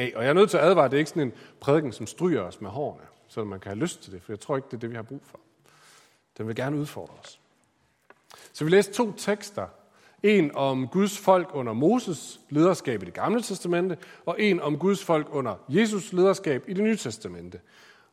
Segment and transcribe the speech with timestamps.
[0.00, 0.12] af.
[0.16, 2.06] Og jeg er nødt til at advare, at det er ikke sådan en prædiken, som
[2.06, 4.66] stryger os med hårene, så man kan have lyst til det, for jeg tror ikke,
[4.66, 5.40] det er det, vi har brug for.
[6.38, 7.40] Den vil gerne udfordre os.
[8.52, 9.66] Så vi læser to tekster.
[10.22, 15.04] En om Guds folk under Moses lederskab i det gamle testamente, og en om Guds
[15.04, 17.60] folk under Jesus lederskab i det nye testamente.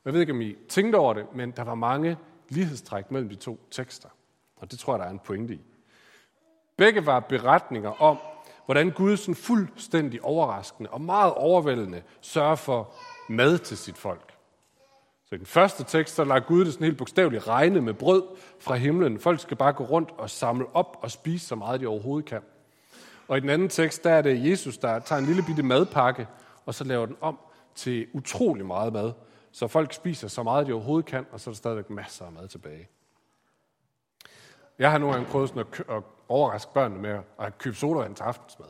[0.05, 2.17] Jeg ved ikke, om I tænkte over det, men der var mange
[2.49, 4.09] lighedstræk mellem de to tekster.
[4.55, 5.61] Og det tror jeg, der er en pointe i.
[6.77, 8.17] Begge var beretninger om,
[8.68, 12.93] hvordan Gud sådan fuldstændig overraskende og meget overvældende sørger for
[13.29, 14.33] mad til sit folk.
[15.25, 18.23] Så i den første tekst, så lader Gud det sådan helt bogstaveligt regne med brød
[18.59, 19.19] fra himlen.
[19.19, 22.42] Folk skal bare gå rundt og samle op og spise så meget, de overhovedet kan.
[23.28, 26.28] Og i den anden tekst, der er det Jesus, der tager en lille bitte madpakke,
[26.65, 27.39] og så laver den om
[27.75, 29.11] til utrolig meget mad.
[29.51, 32.31] Så folk spiser så meget, de overhovedet kan, og så er der stadigvæk masser af
[32.31, 32.89] mad tilbage.
[34.80, 38.23] Jeg har nogle gange prøvet sådan at, at overraske børnene med at købe sodavand til
[38.23, 38.67] aftensmad.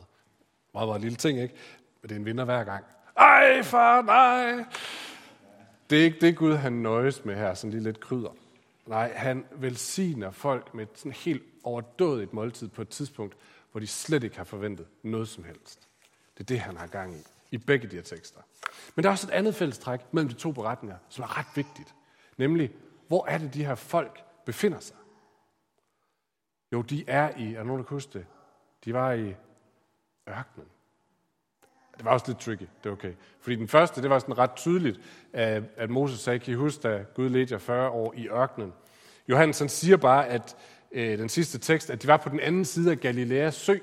[0.74, 1.56] Meget, meget lille ting, ikke?
[2.02, 2.86] Men det er en vinder hver gang.
[3.18, 4.66] Ej, far, nej!
[5.90, 8.30] Det er ikke det, Gud han nøjes med her, sådan lige lidt krydder.
[8.86, 13.36] Nej, han velsigner folk med sådan helt overdådigt måltid på et tidspunkt,
[13.72, 15.88] hvor de slet ikke har forventet noget som helst.
[16.38, 17.20] Det er det, han har gang i,
[17.52, 18.40] i begge de her tekster.
[18.96, 21.96] Men der er også et andet fællestræk mellem de to beretninger, som er ret vigtigt.
[22.38, 22.72] Nemlig,
[23.08, 24.96] hvor er det, de her folk befinder sig?
[26.74, 28.26] Jo, de er i, er der nogen, der kan huske det?
[28.86, 29.36] De var i
[30.30, 30.68] ørkenen.
[31.98, 33.14] Det var også lidt tricky, det er okay.
[33.42, 35.00] Fordi den første, det var sådan ret tydeligt,
[35.34, 38.74] at Moses sagde, kan I huske, da Gud ledte jer 40 år i ørkenen?
[39.30, 40.58] Johannes han siger bare, at
[40.92, 43.78] øh, den sidste tekst, at de var på den anden side af Galileas sø.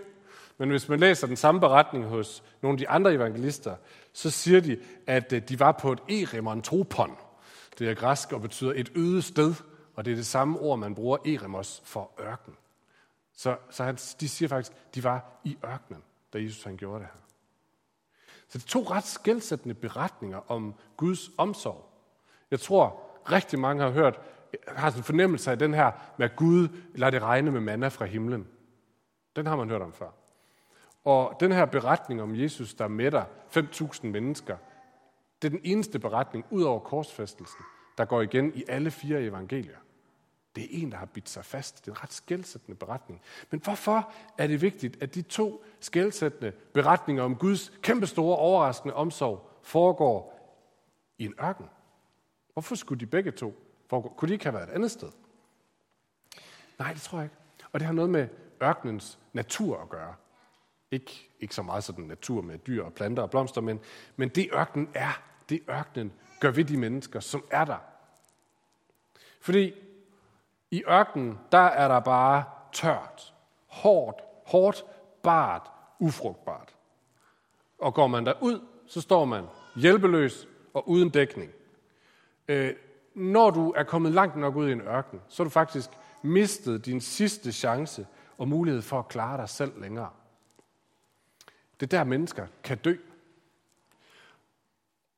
[0.58, 3.76] Men hvis man læser den samme beretning hos nogle af de andre evangelister,
[4.12, 7.16] så siger de, at øh, de var på et eremontopon.
[7.78, 9.54] Det er græsk og betyder et øde sted,
[9.94, 12.54] og det er det samme ord, man bruger eremos for ørken.
[13.34, 17.08] Så, så han, de siger faktisk, de var i ørkenen, da Jesus han gjorde det
[17.12, 17.20] her.
[18.48, 21.90] Så det er to ret skældsættende beretninger om Guds omsorg.
[22.50, 24.20] Jeg tror, rigtig mange har hørt,
[24.68, 27.88] har sådan en fornemmelse af den her med, at Gud lader det regne med manna
[27.88, 28.48] fra himlen.
[29.36, 30.10] Den har man hørt om før.
[31.04, 33.24] Og den her beretning om Jesus, der mætter
[33.56, 34.56] 5.000 mennesker,
[35.42, 37.64] det er den eneste beretning, ud over korsfæstelsen,
[37.98, 39.78] der går igen i alle fire evangelier.
[40.54, 41.84] Det er en, der har bidt sig fast.
[41.84, 43.20] Det er en ret skældsættende beretning.
[43.50, 49.50] Men hvorfor er det vigtigt, at de to skældsættende beretninger om Guds kæmpestore, overraskende omsorg
[49.62, 50.34] foregår
[51.18, 51.66] i en ørken?
[52.52, 53.54] Hvorfor skulle de begge to
[53.90, 54.08] foregå?
[54.08, 55.10] Kunne de ikke have været et andet sted?
[56.78, 57.36] Nej, det tror jeg ikke.
[57.72, 58.28] Og det har noget med
[58.62, 60.14] ørkenens natur at gøre.
[60.90, 63.80] Ikke, ikke så meget sådan natur med dyr og planter og blomster, men,
[64.16, 67.78] men det ørkenen er, det ørkenen gør ved de mennesker, som er der.
[69.40, 69.74] Fordi
[70.70, 73.34] i ørkenen, der er der bare tørt,
[73.66, 74.84] hårdt, hårdt,
[75.22, 76.74] bart, ufrugtbart.
[77.78, 79.44] Og går man derud, så står man
[79.76, 81.52] hjælpeløs og uden dækning.
[82.48, 82.74] Øh,
[83.14, 85.90] når du er kommet langt nok ud i en ørken, så har du faktisk
[86.22, 88.06] mistet din sidste chance
[88.38, 90.10] og mulighed for at klare dig selv længere.
[91.80, 92.96] Det er der, mennesker kan dø.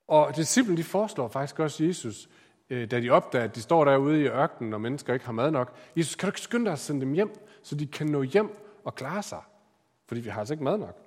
[0.08, 2.28] Og disciplen de foreslår faktisk også Jesus,
[2.70, 5.50] Øh, da de opdager, at de står derude i ørkenen, og mennesker ikke har mad
[5.50, 5.76] nok.
[5.96, 7.32] Jesus, kan du ikke skynde dig at sende dem hjem,
[7.62, 8.50] så de kan nå hjem
[8.84, 9.42] og klare sig?
[10.06, 10.98] Fordi vi har altså ikke mad nok.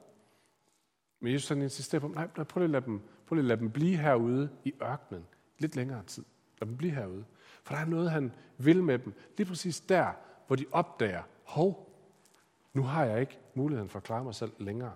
[1.19, 3.59] Men Jesus han insisterer på, nej, prøv lige at lade dem, prøv lige at lade
[3.59, 5.25] dem blive herude i ørkenen
[5.57, 6.23] lidt længere tid.
[6.61, 7.25] Lad dem blive herude.
[7.63, 9.13] For der er noget, han vil med dem.
[9.37, 10.07] Lige præcis der,
[10.47, 11.89] hvor de opdager, hov,
[12.73, 14.95] nu har jeg ikke muligheden for at klare mig selv længere.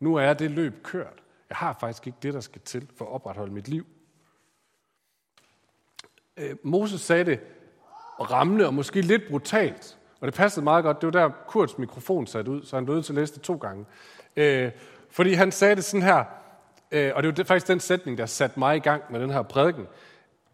[0.00, 1.22] Nu er det løb kørt.
[1.48, 3.86] Jeg har faktisk ikke det, der skal til for at opretholde mit liv.
[6.36, 7.40] Øh, Moses sagde det
[8.18, 11.00] rammende og måske lidt brutalt, og det passede meget godt.
[11.00, 13.54] Det var der Kurts mikrofon sat ud, så han blev til at læse det to
[13.54, 13.84] gange.
[14.36, 14.70] Øh,
[15.10, 16.24] fordi han sagde det sådan her,
[16.90, 19.42] øh, og det var faktisk den sætning, der satte mig i gang med den her
[19.42, 19.86] prædiken.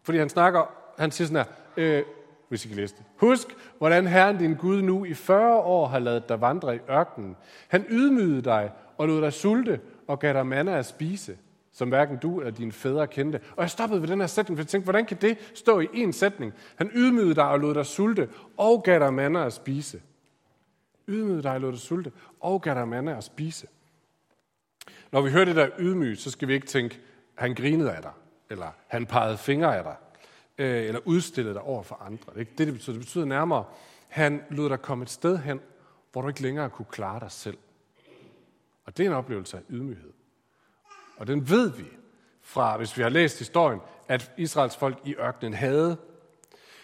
[0.03, 2.03] Fordi han snakker, han siger sådan her, øh,
[2.49, 3.05] hvis I kan læse det.
[3.17, 7.35] Husk, hvordan Herren din Gud nu i 40 år har lavet dig vandre i ørkenen.
[7.67, 11.37] Han ydmygede dig og lod dig sulte og gav dig manna at spise
[11.73, 13.39] som hverken du eller dine fædre kendte.
[13.55, 15.85] Og jeg stoppede ved den her sætning, for jeg tænkte, hvordan kan det stå i
[15.85, 16.53] én sætning?
[16.75, 20.01] Han ydmygede dig og lod dig sulte, og gav dig mander at spise.
[21.07, 23.67] Ydmygede dig og lod dig sulte, og gav dig mander at spise.
[25.11, 26.99] Når vi hører det der ydmyg, så skal vi ikke tænke,
[27.35, 28.11] han grinede af dig,
[28.49, 29.95] eller han pegede fingre af dig,
[30.57, 32.25] øh, eller udstillede dig over for andre.
[32.29, 32.93] Det er ikke det, det betyder.
[32.93, 33.65] Det betyder nærmere,
[34.07, 35.59] han lod dig komme et sted hen,
[36.11, 37.57] hvor du ikke længere kunne klare dig selv.
[38.85, 40.11] Og det er en oplevelse af ydmyghed.
[41.17, 41.85] Og den ved vi
[42.41, 45.97] fra, hvis vi har læst historien, at Israels folk i ørkenen havde.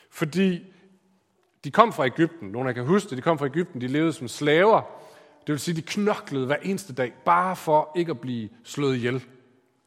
[0.09, 0.73] Fordi
[1.63, 2.49] de kom fra Ægypten.
[2.49, 3.17] Nogle af jer kan huske det.
[3.17, 3.81] De kom fra Ægypten.
[3.81, 4.81] De levede som slaver.
[5.47, 9.25] Det vil sige, de knoklede hver eneste dag, bare for ikke at blive slået ihjel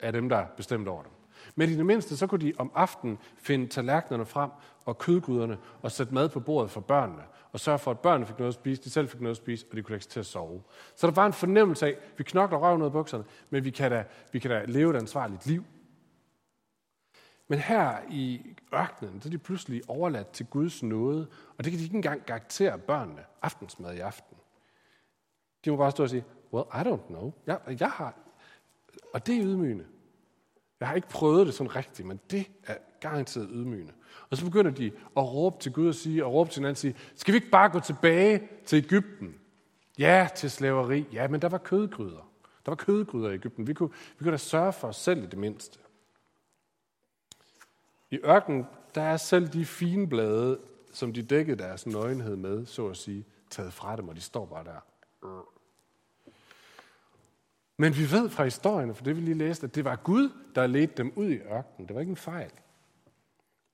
[0.00, 1.11] af dem, der bestemte over dem.
[1.54, 4.50] Men i det mindste, så kunne de om aftenen finde tallerkenerne frem
[4.84, 7.22] og kødgryderne og sætte mad på bordet for børnene.
[7.52, 9.66] Og sørge for, at børnene fik noget at spise, de selv fik noget at spise,
[9.70, 10.62] og de kunne lægge til at sove.
[10.96, 13.70] Så der var en fornemmelse af, at vi knokler røven ud af bukserne, men vi
[13.70, 15.64] kan da, vi kan da leve et ansvarligt liv.
[17.48, 21.26] Men her i ørkenen, så er de pludselig overladt til Guds nåde,
[21.58, 24.36] og det kan de ikke engang garantere børnene aftensmad i aften.
[25.64, 27.32] De må bare stå og sige, well, I don't know.
[27.46, 28.14] Jeg, jeg har...
[29.14, 29.84] Og det er ydmygende.
[30.82, 33.92] Jeg har ikke prøvet det sådan rigtigt, men det er garanteret ydmygende.
[34.30, 34.86] Og så begynder de
[35.16, 37.50] at råbe til Gud og sige, og råbe til hinanden og sige, skal vi ikke
[37.50, 39.34] bare gå tilbage til Ægypten?
[39.98, 41.06] Ja, til slaveri.
[41.12, 42.30] Ja, men der var kødgryder.
[42.66, 43.66] Der var kødgryder i Ægypten.
[43.66, 45.78] Vi kunne, vi kunne da sørge for os selv i det mindste.
[48.10, 50.58] I ørkenen, der er selv de fine blade,
[50.92, 54.46] som de dækkede deres nøgenhed med, så at sige, taget fra dem, og de står
[54.46, 54.80] bare der.
[57.82, 60.66] Men vi ved fra historien, for det vi lige læste, at det var Gud, der
[60.66, 61.88] ledte dem ud i ørkenen.
[61.88, 62.50] Det var ikke en fejl.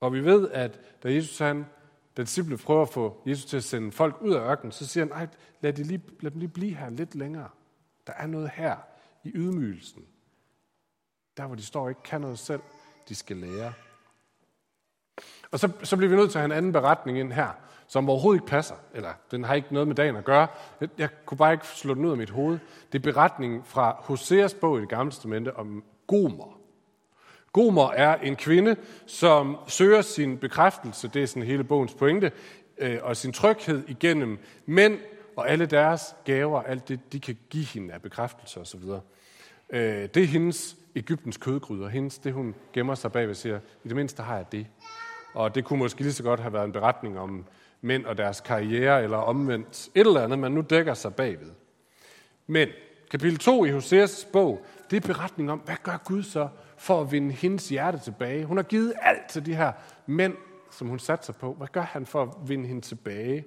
[0.00, 1.66] Og vi ved, at da Jesus han,
[2.16, 5.04] da disciple prøver at få Jesus til at sende folk ud af ørkenen, så siger
[5.04, 5.26] han, nej,
[5.60, 7.48] lad, de lige, lad dem lige blive her lidt længere.
[8.06, 8.76] Der er noget her
[9.24, 10.02] i ydmygelsen.
[11.36, 12.62] Der, hvor de står og ikke kan noget selv,
[13.08, 13.72] de skal lære.
[15.50, 17.52] Og så, så bliver vi nødt til at have en anden beretning ind her,
[17.88, 18.74] som overhovedet ikke passer.
[18.94, 20.46] Eller den har ikke noget med dagen at gøre.
[20.80, 22.58] Jeg, jeg kunne bare ikke slå den ud af mit hoved.
[22.92, 26.58] Det er beretningen fra Hoseas bog i det gamle testamente om Gomer.
[27.52, 28.76] Gomer er en kvinde,
[29.06, 32.32] som søger sin bekræftelse, det er sådan hele bogens pointe,
[32.78, 34.98] øh, og sin tryghed igennem mænd
[35.36, 38.82] og alle deres gaver, alt det, de kan give hende af bekræftelse osv.
[39.70, 43.88] Øh, det er hendes Ægyptens kødgryder, hendes, det hun gemmer sig bag ved, siger, i
[43.88, 44.66] det mindste har jeg det.
[45.34, 47.44] Og det kunne måske lige så godt have været en beretning om
[47.80, 51.50] mænd og deres karriere, eller omvendt et eller andet, man nu dækker sig bagved.
[52.46, 52.68] Men
[53.10, 57.12] kapitel 2 i Hoseas bog, det er beretning om, hvad gør Gud så for at
[57.12, 58.44] vinde hendes hjerte tilbage?
[58.44, 59.72] Hun har givet alt til de her
[60.06, 60.34] mænd,
[60.70, 61.52] som hun satte sig på.
[61.52, 63.44] Hvad gør han for at vinde hende tilbage?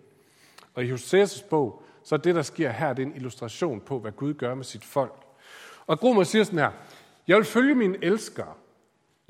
[0.74, 4.00] Og i Hoseas bog, så er det, der sker her, det er en illustration på,
[4.00, 5.24] hvad Gud gør med sit folk.
[5.88, 6.72] Og Gromer siger sådan her,
[7.28, 8.54] jeg vil følge mine elskere,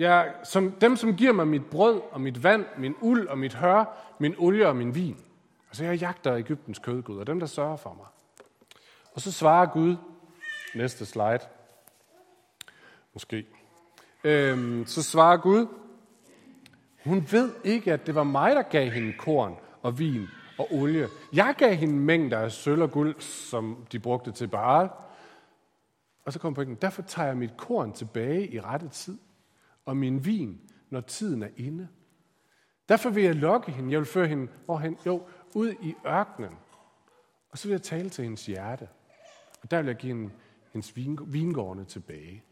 [0.02, 3.54] jeg, som, dem, som giver mig mit brød og mit vand, min uld og mit
[3.54, 5.18] hør, min olie og min vin.
[5.68, 8.06] Altså jeg jagter Ægyptens kødgud, og dem, der sørger for mig.
[9.14, 9.96] Og så svarer Gud,
[10.76, 11.40] næste slide,
[13.14, 13.46] måske,
[14.24, 15.68] øhm, så svarer Gud,
[17.04, 20.28] hun ved ikke, at det var mig, der gav hende korn og vin
[20.58, 21.08] og olie.
[21.34, 24.90] Jeg gav hende mængder af sølv og guld, som de brugte til Baal.
[26.26, 29.18] Og så kom pointen, derfor tager jeg mit korn tilbage i rette tid
[29.92, 31.88] og min vin, når tiden er inde.
[32.90, 33.92] Derfor vil jeg lokke hende.
[33.92, 34.98] Jeg vil føre hende hvorhen?
[35.06, 35.24] Jo,
[35.54, 36.52] ud i ørkenen.
[37.50, 38.88] Og så vil jeg tale til hendes hjerte.
[39.64, 40.30] Og der vil jeg give hende
[40.74, 40.94] hendes
[41.26, 42.44] vingårdene tilbage.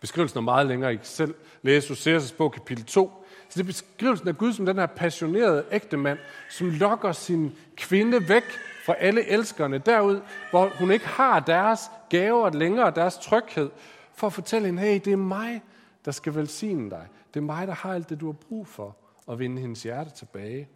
[0.00, 0.92] Beskrivelsen er meget længere.
[0.92, 3.24] I kan selv læse Hoseas bog kapitel 2.
[3.48, 6.18] Så det er beskrivelsen af Gud som den her passionerede ægte mand,
[6.50, 8.44] som lokker sin kvinde væk
[8.86, 10.20] fra alle elskerne derud,
[10.50, 11.80] hvor hun ikke har deres
[12.10, 13.70] gaver længere, deres tryghed,
[14.18, 15.62] for at fortælle hende, hey, det er mig,
[16.04, 17.08] der skal velsigne dig.
[17.34, 18.96] Det er mig, der har alt det, du har brug for,
[19.30, 20.68] at vinde hendes hjerte tilbage.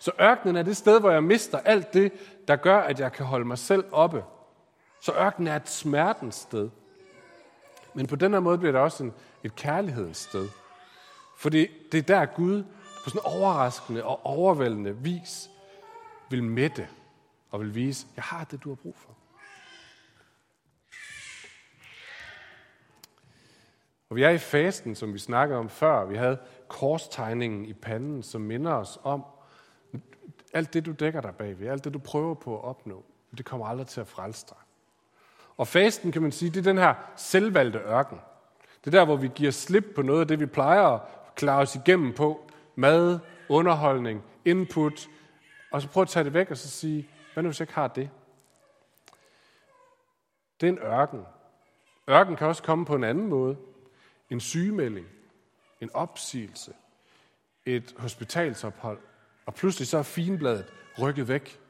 [0.00, 2.12] Så ørkenen er det sted, hvor jeg mister alt det,
[2.48, 4.24] der gør, at jeg kan holde mig selv oppe.
[5.02, 6.70] Så ørkenen er et smertens sted.
[7.94, 9.12] Men på den her måde bliver det også en,
[9.44, 10.48] et kærlighedens sted.
[11.36, 12.64] Fordi det er der Gud
[13.04, 15.50] på sådan overraskende og overvældende vis
[16.30, 16.88] vil mætte
[17.50, 19.17] og vil vise, jeg har det, du har brug for.
[24.10, 26.04] Og vi er i fasten, som vi snakkede om før.
[26.04, 26.38] Vi havde
[26.68, 29.24] korstegningen i panden, som minder os om,
[30.52, 33.04] alt det, du dækker dig bagved, alt det, du prøver på at opnå,
[33.38, 34.56] det kommer aldrig til at frelse dig.
[35.56, 38.20] Og fasten, kan man sige, det er den her selvvalgte ørken.
[38.84, 41.00] Det er der, hvor vi giver slip på noget af det, vi plejer at
[41.34, 42.50] klare os igennem på.
[42.74, 45.08] Mad, underholdning, input.
[45.70, 47.74] Og så prøve at tage det væk og så sige, hvad nu hvis jeg ikke
[47.74, 48.10] har det?
[50.60, 51.20] Det er en ørken.
[52.08, 53.56] Ørken kan også komme på en anden måde
[54.30, 55.06] en sygemelding,
[55.80, 56.72] en opsigelse,
[57.66, 58.98] et hospitalsophold,
[59.46, 61.60] og pludselig så er finbladet rykket væk,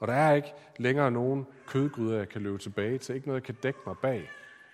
[0.00, 3.46] og der er ikke længere nogen kødgryder, jeg kan løbe tilbage til, ikke noget, jeg
[3.46, 4.30] kan dække mig bag,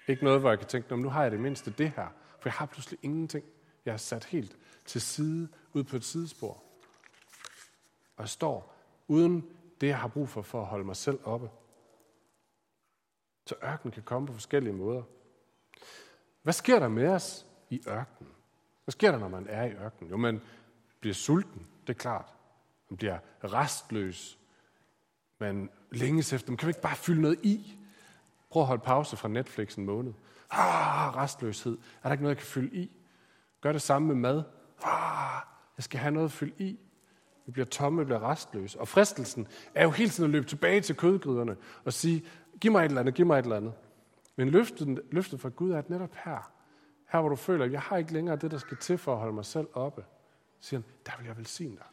[0.09, 2.09] ikke noget, hvor jeg kan tænke, nu har jeg det mindste det her,
[2.41, 3.45] for jeg har pludselig ingenting.
[3.85, 6.63] Jeg er sat helt til side, ud på et sidespor.
[8.17, 8.77] Og jeg står
[9.09, 9.45] uden
[9.81, 11.51] det, jeg har brug for, for at holde mig selv oppe.
[13.47, 15.03] Så ørken kan komme på forskellige måder.
[16.43, 18.33] Hvad sker der med os i ørkenen?
[18.85, 20.11] Hvad sker der, når man er i ørkenen?
[20.11, 20.41] Jo, man
[21.01, 22.35] bliver sulten, det er klart.
[22.91, 24.39] Man bliver restløs.
[25.39, 27.79] Man længes efter, man kan ikke bare fylde noget i?
[28.51, 30.13] Prøv at holde pause fra Netflix en måned.
[30.51, 31.73] Ah, restløshed.
[31.73, 32.91] Er der ikke noget, jeg kan fylde i?
[33.61, 34.43] Gør det samme med mad.
[34.85, 35.43] Ah,
[35.77, 36.79] jeg skal have noget at fylde i.
[37.47, 38.81] Vi bliver tomme, vi bliver restløse.
[38.81, 42.25] Og fristelsen er jo hele tiden at løbe tilbage til kødgryderne og sige,
[42.61, 43.73] giv mig et eller andet, giv mig et eller andet.
[44.37, 46.53] Men løftet, løftet fra Gud er at netop her.
[47.09, 49.19] Her hvor du føler, at jeg har ikke længere det, der skal til for at
[49.19, 50.05] holde mig selv oppe.
[50.61, 51.87] Siger han, der vil jeg velsigne dig.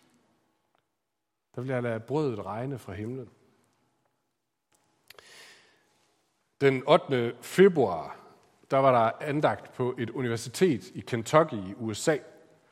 [1.56, 3.30] Der vil jeg lade brødet regne fra himlen.
[6.62, 7.36] Den 8.
[7.42, 8.20] februar,
[8.72, 12.18] der var der andagt på et universitet i Kentucky i USA.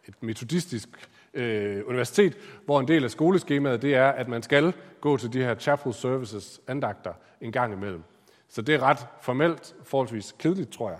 [0.06, 5.18] Et metodistisk øh, universitet, hvor en del af skoleskemaet det er, at man skal gå
[5.18, 8.04] til de her chapel services andagter en gang imellem.
[8.48, 11.00] Så det er ret formelt, forholdsvis kedeligt, tror jeg.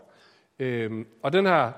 [0.60, 1.72] Øh, og den her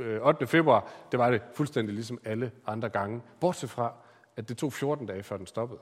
[0.00, 0.46] øh, 8.
[0.46, 3.92] Februar, det var det fuldstændig ligesom alle andre gange, bortset fra,
[4.36, 5.80] at det tog 14 dage, før den stoppede,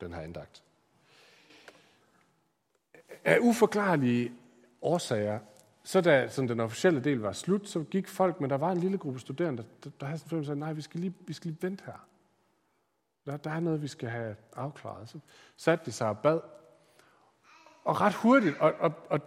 [0.00, 0.62] den her andagt.
[3.24, 4.32] Af uforklarlige
[4.82, 5.38] årsager,
[5.82, 8.78] så da sådan den officielle del var slut, så gik folk, men der var en
[8.78, 11.50] lille gruppe studerende, der, der havde sådan følelse af, nej, vi skal lige, vi skal
[11.50, 12.06] lige vente her.
[13.26, 15.08] Der, der er noget, vi skal have afklaret.
[15.08, 15.18] Så
[15.56, 16.40] satte de sig og bad.
[17.88, 19.20] Og ret hurtigt, og, og, og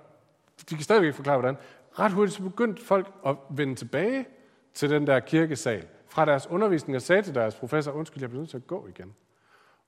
[0.69, 1.57] de kan stadigvæk forklare, hvordan,
[1.99, 4.25] ret hurtigt så begyndte folk at vende tilbage
[4.73, 8.41] til den der kirkesal fra deres undervisning og sagde til deres professor, undskyld, jeg bliver
[8.41, 9.13] nødt til at gå igen.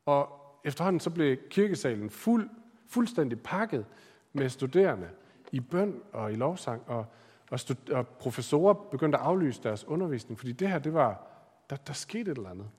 [0.05, 0.29] Og
[0.63, 2.49] efterhånden så blev kirkesalen fuld,
[2.89, 3.85] fuldstændig pakket
[4.33, 5.09] med studerende
[5.51, 7.05] i bøn og i lovsang, og,
[7.51, 11.27] og, stud- og professorer begyndte at aflyse deres undervisning, fordi det her, det var,
[11.69, 12.69] der, der skete et eller andet.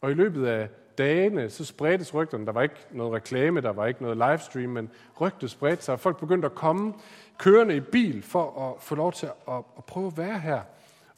[0.00, 2.46] Og i løbet af dagene, så spredtes rygterne.
[2.46, 6.00] Der var ikke noget reklame, der var ikke noget livestream, men rygtet spredte sig, og
[6.00, 6.94] folk begyndte at komme
[7.38, 10.60] kørende i bil for at få lov til at, at prøve at være her.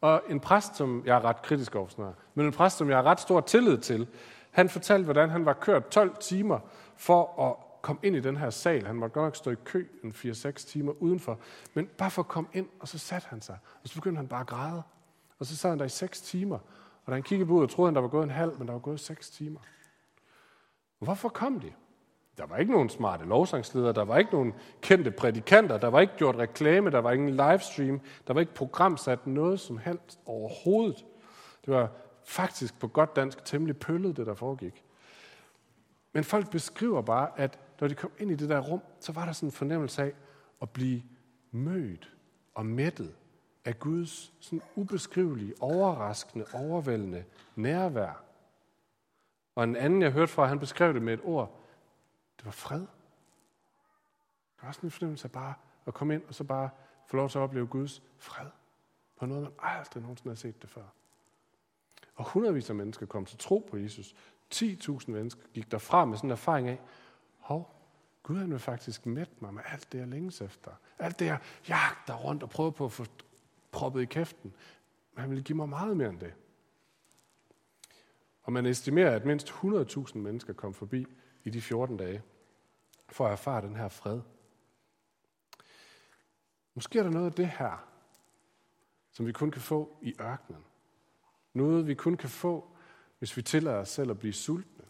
[0.01, 2.89] Og en præst, som jeg er ret kritisk over sådan noget, men en præst, som
[2.89, 4.07] jeg har ret stor tillid til,
[4.51, 6.59] han fortalte, hvordan han var kørt 12 timer
[6.97, 8.87] for at komme ind i den her sal.
[8.87, 11.39] Han måtte godt nok stå i kø en 4-6 timer udenfor,
[11.75, 13.59] men bare for at komme ind, og så satte han sig.
[13.83, 14.83] Og så begyndte han bare at græde.
[15.39, 16.59] Og så sad han der i 6 timer.
[17.07, 18.73] Og da han kiggede på ud, troede han, der var gået en halv, men der
[18.73, 19.61] var gået 6 timer.
[20.99, 21.73] Hvorfor kom de?
[22.39, 26.17] Der var ikke nogen smarte lovsangsledere, der var ikke nogen kendte prædikanter, der var ikke
[26.17, 31.07] gjort reklame, der var ingen livestream, der var ikke programsat noget som helst overhovedet.
[31.65, 31.91] Det var
[32.25, 34.85] faktisk på godt dansk temmelig pøllet, det der foregik.
[36.13, 39.25] Men folk beskriver bare, at når de kom ind i det der rum, så var
[39.25, 40.13] der sådan en fornemmelse af
[40.63, 41.03] at blive
[41.51, 42.13] mødt
[42.55, 43.15] og mættet
[43.67, 47.25] af Guds sådan ubeskrivelige, overraskende, overvældende
[47.57, 48.23] nærvær.
[49.55, 51.61] Og en anden, jeg hørte fra, han beskrev det med et ord,
[52.37, 52.81] det var fred.
[54.57, 55.55] Det var sådan en fornemmelse af bare
[55.87, 56.71] at komme ind og så bare
[57.07, 58.47] få lov til at opleve Guds fred.
[59.19, 60.83] På noget, man aldrig nogensinde har set det før.
[62.15, 64.15] Og hundredvis af mennesker kom til tro på Jesus.
[64.55, 66.81] 10.000 mennesker gik derfra med sådan en erfaring af,
[67.39, 67.77] hov,
[68.23, 70.71] Gud han vil faktisk mætte mig med alt det, jeg længes efter.
[70.99, 73.05] Alt det, jeg jagter rundt og prøver på at få
[73.77, 74.55] proppet i kæften.
[75.13, 76.35] Men han ville give mig meget mere end det.
[78.43, 81.07] Og man estimerer, at mindst 100.000 mennesker kom forbi
[81.45, 82.23] i de 14 dage,
[83.09, 84.21] for at erfare den her fred.
[86.75, 87.87] Måske er der noget af det her,
[89.13, 90.65] som vi kun kan få i ørkenen.
[91.53, 92.77] Noget, vi kun kan få,
[93.19, 94.85] hvis vi tillader os selv at blive sultne.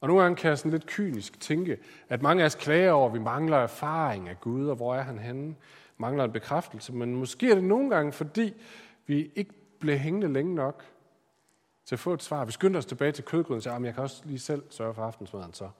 [0.00, 3.06] Og nogle gange kan jeg sådan lidt kynisk tænke, at mange af os klager over,
[3.06, 5.56] at vi mangler erfaring af Gud, og hvor er han henne?
[5.98, 6.92] Mangler en bekræftelse.
[6.92, 8.54] Men måske er det nogle gange, fordi
[9.06, 10.84] vi ikke blev hængende længe nok
[11.84, 12.44] til at få et svar.
[12.44, 14.62] Vi skyndte os tilbage til kødgryden og sagde, ah, at jeg kan også lige selv
[14.70, 15.70] sørge for aftensmaden så.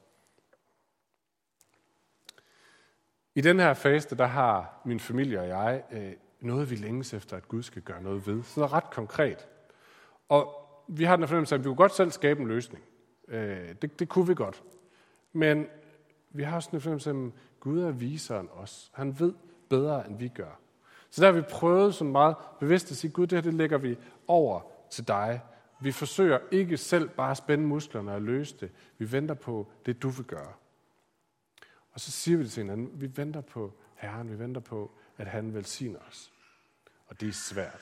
[3.35, 7.37] I den her faste, der har min familie og jeg øh, noget, vi længes efter,
[7.37, 8.42] at Gud skal gøre noget ved.
[8.42, 9.49] Så det er ret konkret.
[10.28, 10.54] Og
[10.88, 12.85] vi har den fornemmelse, at vi kunne godt selv skabe en løsning.
[13.28, 14.62] Øh, det, det kunne vi godt.
[15.32, 15.66] Men
[16.30, 17.16] vi har også en fornemmelse at
[17.61, 18.90] Gud er viseren os.
[18.94, 19.35] Han ved
[19.68, 20.58] bedre, end vi gør.
[21.11, 23.78] Så der har vi prøvet så meget bevidst at sige, Gud, det her det lægger
[23.78, 25.40] vi over til dig.
[25.80, 28.70] Vi forsøger ikke selv bare at spænde musklerne og løse det.
[28.99, 30.52] Vi venter på det, du vil gøre.
[31.92, 35.26] Og så siger vi det til hinanden, vi venter på Herren, vi venter på, at
[35.26, 36.32] han velsigner os.
[37.06, 37.80] Og det er svært.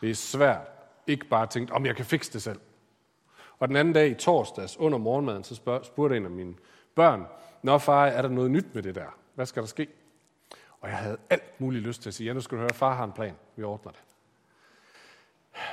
[0.00, 0.66] Det er svært
[1.06, 2.60] ikke bare at tænke, om jeg kan fikse det selv.
[3.58, 6.54] Og den anden dag i torsdags under morgenmaden, så spurgte en af mine
[6.94, 7.26] børn,
[7.62, 9.18] Nå far, er der noget nyt med det der?
[9.34, 9.88] Hvad skal der ske?
[10.80, 12.94] Og jeg havde alt muligt lyst til at sige, ja, nu skal du høre, far
[12.94, 13.34] har en plan.
[13.56, 14.00] Vi ordner det.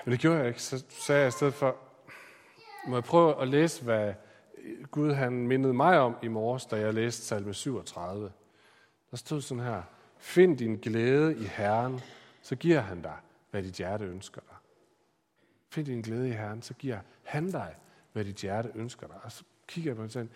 [0.05, 0.61] Men det gjorde jeg ikke.
[0.61, 1.77] Så sagde jeg i stedet for,
[2.87, 4.13] må jeg prøve at læse, hvad
[4.91, 8.31] Gud han mindede mig om i morges, da jeg læste salme 37.
[9.11, 9.83] Der stod sådan her,
[10.17, 11.99] find din glæde i Herren,
[12.41, 13.17] så giver han dig,
[13.51, 14.55] hvad dit hjerte ønsker dig.
[15.69, 17.75] Find din glæde i Herren, så giver han dig,
[18.13, 19.17] hvad dit hjerte ønsker dig.
[19.23, 20.27] Og så kigger jeg på og siger,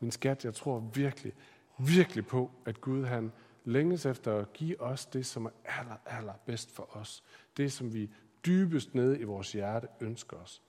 [0.00, 1.32] min skat, jeg tror virkelig,
[1.78, 3.32] virkelig på, at Gud han
[3.64, 7.22] længes efter at give os det, som er aller, aller bedst for os.
[7.56, 8.10] Det, som vi
[8.46, 10.62] dybest nede i vores hjerte ønsker os.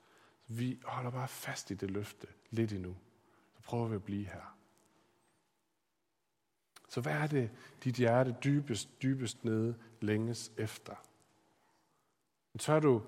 [0.47, 2.95] Vi holder bare fast i det løfte lidt endnu.
[3.55, 4.57] Så prøver vi at blive her.
[6.89, 7.51] Så hvad er det,
[7.83, 10.93] dit hjerte dybest, dybest nede længes efter?
[12.59, 13.01] Tør du,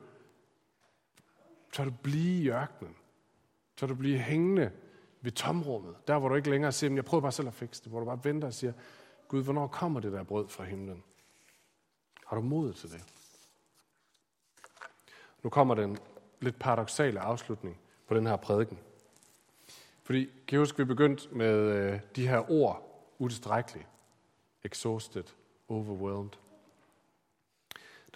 [1.73, 2.95] tør du blive i ørkenen?
[3.77, 4.71] Tør du blive hængende
[5.21, 6.07] ved tomrummet?
[6.07, 7.91] Der, hvor du ikke længere siger, jeg prøver bare selv at fikse det.
[7.91, 8.73] Hvor du bare venter og siger,
[9.27, 11.03] Gud, hvornår kommer det der brød fra himlen?
[12.25, 13.03] Har du mod til det?
[15.43, 15.97] Nu kommer den
[16.39, 18.79] lidt paradoxale afslutning på den her prædiken.
[20.03, 23.87] Fordi, kan I huske, vi begyndte med øh, de her ord, utilstrækkeligt,
[24.63, 25.23] exhausted,
[25.67, 26.29] overwhelmed.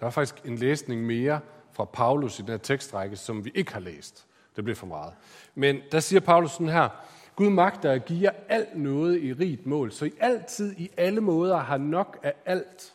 [0.00, 1.40] Der er faktisk en læsning mere
[1.72, 4.26] fra Paulus i den her tekstrække, som vi ikke har læst.
[4.56, 5.14] Det blev for meget.
[5.54, 6.88] Men der siger Paulus sådan her,
[7.36, 11.20] Gud magter at give jer alt noget i rigt mål, så I altid i alle
[11.20, 12.94] måder har nok af alt,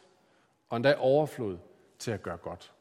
[0.70, 1.58] og endda overflod
[2.00, 2.74] til at gøre godt.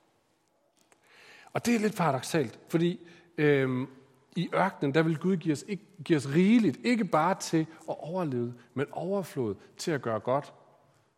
[1.52, 3.00] Og det er lidt paradoxalt, fordi
[3.38, 3.88] øhm,
[4.36, 7.96] i ørkenen, der vil Gud give os, ikke, give os rigeligt, ikke bare til at
[7.98, 10.52] overleve, men overflod til at gøre godt.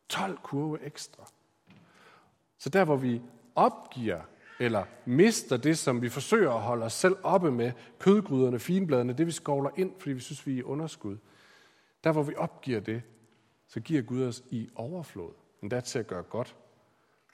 [0.09, 1.29] 12 kurve ekstra.
[2.59, 3.23] Så der, hvor vi
[3.55, 4.21] opgiver
[4.59, 9.27] eller mister det, som vi forsøger at holde os selv oppe med, kødgryderne, finbladene, det
[9.27, 11.17] vi skovler ind, fordi vi synes, vi er i underskud.
[12.05, 13.03] Der, hvor vi opgiver det,
[13.69, 15.31] så giver Gud os i overflod,
[15.63, 16.57] endda til at gøre godt.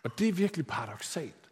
[0.02, 1.50] Og det er virkelig paradoxalt.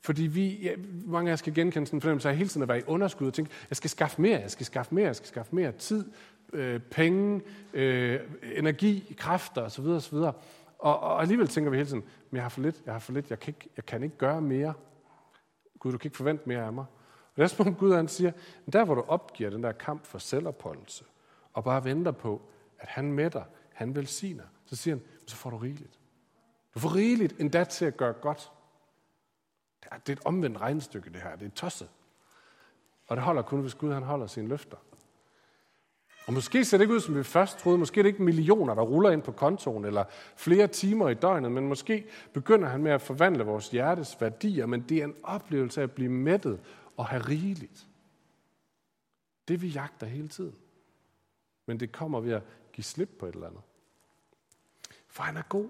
[0.00, 0.74] Fordi vi, ja,
[1.06, 3.26] mange af os skal genkende sådan en fornemmelse af hele tiden at være i underskud
[3.26, 6.04] og tænke, jeg skal skaffe mere, jeg skal skaffe mere, jeg skal skaffe mere tid,
[6.52, 8.20] øh, penge, øh,
[8.56, 9.84] energi, kræfter osv.
[9.84, 10.16] osv.
[10.16, 10.32] Og,
[10.78, 13.30] og alligevel tænker vi hele tiden, men jeg har for lidt, jeg har for lidt,
[13.30, 14.74] jeg kan ikke, jeg kan ikke gøre mere.
[15.78, 16.84] Gud, du kan ikke forvente mere af mig.
[17.30, 18.32] Og det er som Gud han siger,
[18.64, 21.04] men der hvor du opgiver den der kamp for selvopholdelse,
[21.52, 22.42] og bare venter på,
[22.78, 23.42] at han mætter,
[23.72, 25.98] han velsigner, så siger han, så får du rigeligt.
[26.74, 28.52] Du får rigeligt endda til at gøre godt.
[29.82, 31.36] Det er et omvendt regnestykke, det her.
[31.36, 31.88] Det er tosset.
[33.06, 34.76] Og det holder kun, hvis Gud han holder sine løfter.
[36.28, 37.78] Og måske ser det ikke ud, som vi først troede.
[37.78, 40.04] Måske er det ikke millioner, der ruller ind på kontoen, eller
[40.36, 44.80] flere timer i døgnet, men måske begynder han med at forvandle vores hjertes værdier, men
[44.88, 46.60] det er en oplevelse af at blive mættet
[46.96, 47.86] og have rigeligt.
[49.48, 50.54] Det vi jagter hele tiden.
[51.66, 53.62] Men det kommer ved at give slip på et eller andet.
[55.06, 55.68] For han er god.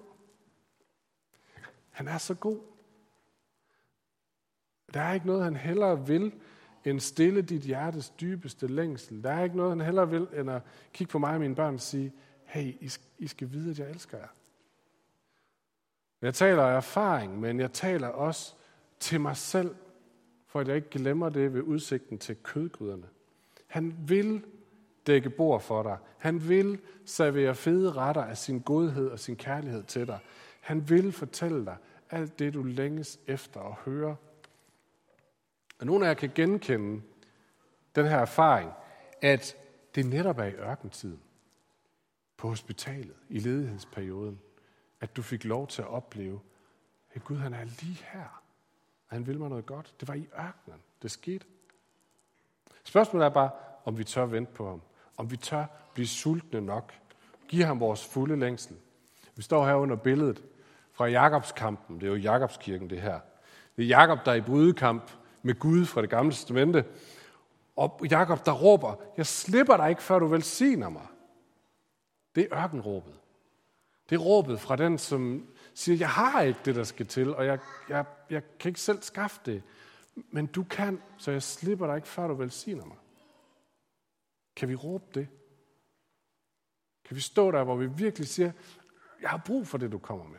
[1.90, 2.60] Han er så god.
[4.94, 6.32] Der er ikke noget, han hellere vil,
[6.84, 9.24] end stille dit hjertes dybeste længsel.
[9.24, 10.62] Der er ikke noget, han hellere vil, end at
[10.92, 12.12] kigge på mig og mine børn og sige,
[12.44, 12.74] hey,
[13.18, 14.28] I skal vide, at jeg elsker jer.
[16.22, 18.54] Jeg taler af erfaring, men jeg taler også
[19.00, 19.74] til mig selv,
[20.46, 23.06] for at jeg ikke glemmer det ved udsigten til kødgryderne.
[23.66, 24.44] Han vil
[25.06, 25.96] dække bord for dig.
[26.18, 30.18] Han vil servere fede retter af sin godhed og sin kærlighed til dig.
[30.60, 31.76] Han vil fortælle dig
[32.10, 34.16] alt det, du længes efter at høre
[35.78, 37.02] og nogle af jer kan genkende
[37.94, 38.72] den her erfaring,
[39.22, 39.56] at
[39.94, 41.20] det netop er i ørkentiden,
[42.36, 44.40] på hospitalet, i ledighedsperioden,
[45.00, 46.40] at du fik lov til at opleve,
[47.14, 48.42] at Gud han er lige her,
[49.08, 49.94] og han vil mig noget godt.
[50.00, 51.46] Det var i ørkenen, det skete.
[52.84, 53.50] Spørgsmålet er bare,
[53.84, 54.82] om vi tør vente på ham.
[55.16, 56.94] Om vi tør blive sultne nok.
[57.48, 58.76] Giv ham vores fulde længsel.
[59.36, 60.44] Vi står her under billedet
[60.92, 62.00] fra Jakobskampen.
[62.00, 63.20] Det er jo Jakobskirken, det her.
[63.76, 65.10] Det er Jakob, der er i brydekamp
[65.48, 66.84] med Gud fra det gamle testamente.
[67.76, 71.06] Og Jakob, der råber, jeg slipper dig ikke, før du velsigner mig.
[72.34, 73.14] Det er ørkenråbet.
[74.10, 77.46] Det er råbet fra den, som siger, jeg har ikke det, der skal til, og
[77.46, 77.58] jeg,
[77.88, 79.62] jeg, jeg kan ikke selv skaffe det.
[80.30, 82.96] Men du kan, så jeg slipper dig ikke, før du velsigner mig.
[84.56, 85.28] Kan vi råbe det?
[87.04, 88.52] Kan vi stå der, hvor vi virkelig siger,
[89.22, 90.38] jeg har brug for det, du kommer med?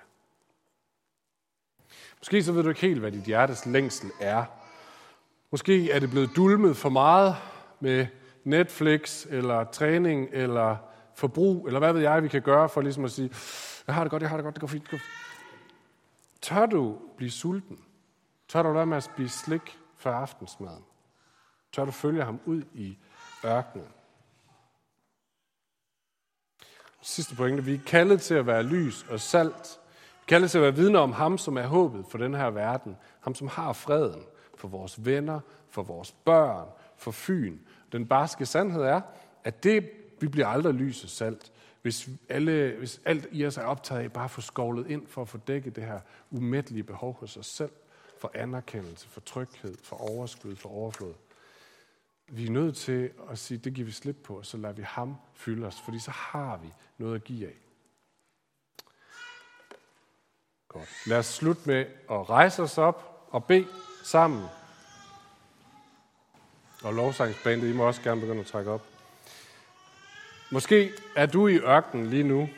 [2.18, 4.46] Måske så ved du ikke helt, hvad dit hjertes længsel er.
[5.52, 7.36] Måske er det blevet dulmet for meget
[7.80, 8.08] med
[8.44, 10.78] Netflix, eller træning, eller
[11.16, 13.32] forbrug, eller hvad ved jeg, vi kan gøre for ligesom at sige,
[13.88, 14.84] jeg har det godt, jeg har det godt, det går fint.
[14.84, 15.30] Det går fint.
[16.42, 17.80] Tør du blive sulten?
[18.48, 20.84] Tør du lade med at spise slik før aftensmaden?
[21.74, 22.98] Tør du følge ham ud i
[23.46, 23.88] ørkenen?
[27.02, 27.64] Sidste pointe.
[27.64, 29.80] Vi er kaldet til at være lys og salt.
[30.14, 32.50] Vi er kaldet til at være vidner om ham, som er håbet for den her
[32.50, 32.98] verden.
[33.20, 34.24] Ham, som har freden
[34.60, 36.68] for vores venner, for vores børn,
[36.98, 37.58] for Fyn.
[37.92, 39.02] Den barske sandhed er,
[39.44, 43.64] at det, vi bliver aldrig lys og salt, hvis, alle, hvis alt i os er
[43.64, 46.00] optaget af bare at få skovlet ind for at få dækket det her
[46.32, 47.72] umættelige behov hos os selv,
[48.18, 51.14] for anerkendelse, for tryghed, for overskud, for overflod.
[52.28, 54.84] vi er nødt til at sige, det giver vi slip på, og så lader vi
[54.86, 57.58] ham fylde os, fordi så har vi noget at give af.
[60.68, 60.90] Godt.
[61.08, 63.68] Lad os slutte med at rejse os op og bede
[64.04, 64.46] sammen.
[66.84, 68.82] Og lovsangsbandet, I må også gerne begynde at trække op.
[70.52, 72.50] Måske er du i ørkenen lige nu,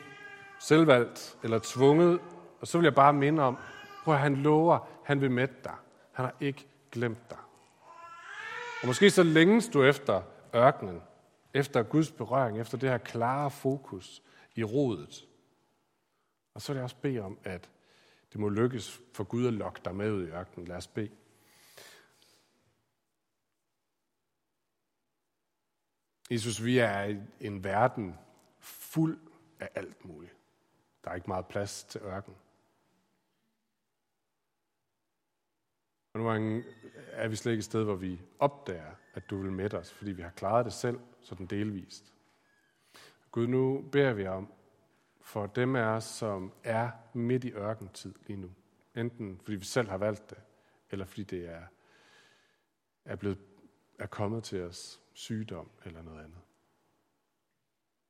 [0.60, 2.20] selvvalgt eller tvunget,
[2.60, 3.58] og så vil jeg bare minde om,
[4.04, 5.74] hvor han lover, han vil mætte dig.
[6.12, 7.38] Han har ikke glemt dig.
[8.82, 10.22] Og måske så længes du efter
[10.54, 11.02] ørkenen,
[11.54, 14.22] efter Guds berøring, efter det her klare fokus
[14.54, 15.24] i rodet.
[16.54, 17.68] Og så vil jeg også bede om, at
[18.32, 20.68] det må lykkes for Gud at lokke dig med ud i ørkenen.
[20.68, 21.10] Lad os bede.
[26.30, 28.18] Jesus, vi er i en verden
[28.60, 29.18] fuld
[29.60, 30.36] af alt muligt.
[31.04, 32.34] Der er ikke meget plads til ørken.
[36.12, 36.64] Og nogle gange
[36.94, 40.12] er vi slet ikke et sted, hvor vi opdager, at du vil med os, fordi
[40.12, 42.14] vi har klaret det selv, sådan delvist.
[43.30, 44.52] Gud, nu beder vi om,
[45.22, 48.50] for dem af os, som er midt i ørkentid lige nu.
[48.94, 50.38] Enten fordi vi selv har valgt det,
[50.90, 51.62] eller fordi det er,
[53.04, 53.38] er, blevet,
[53.98, 56.40] er kommet til os sygdom eller noget andet.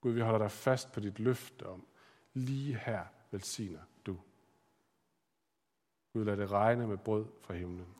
[0.00, 1.86] Gud, vi holder dig fast på dit løfte om,
[2.32, 4.20] lige her velsigner du.
[6.12, 7.94] Gud, lad det regne med brød fra himlen.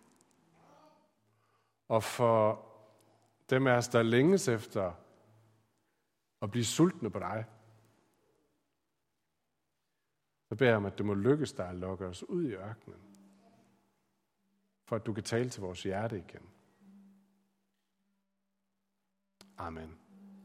[1.89, 2.69] Og for
[3.51, 4.93] dem af os, der længes efter
[6.43, 7.45] at blive sultne på dig,
[10.53, 13.01] så beder jeg om, at det må lykkes dig at lokke os ud i ørkenen,
[14.85, 16.49] for at du kan tale til vores hjerte igen.
[19.59, 20.02] Amen.